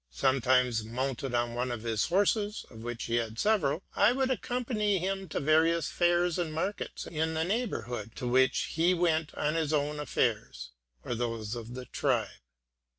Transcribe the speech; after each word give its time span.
Sometimes 0.09 0.83
mounted 0.83 1.35
on 1.35 1.53
one 1.53 1.69
of 1.71 1.83
his 1.83 2.07
horses, 2.07 2.65
of 2.71 2.79
which 2.81 3.03
he 3.03 3.17
had 3.17 3.37
several, 3.37 3.83
I 3.95 4.13
would 4.13 4.31
accompany 4.31 4.97
him 4.97 5.29
to 5.29 5.39
various 5.39 5.91
fairs 5.91 6.39
and 6.39 6.51
markets 6.51 7.05
in 7.05 7.35
the 7.35 7.43
neighborhood, 7.43 8.15
to 8.15 8.27
which 8.27 8.71
he 8.73 8.95
went 8.95 9.31
on 9.35 9.53
his 9.53 9.71
own 9.73 9.99
affairs, 9.99 10.71
or 11.05 11.13
those 11.13 11.53
of 11.53 11.67
his 11.67 11.85
tribe. 11.91 12.29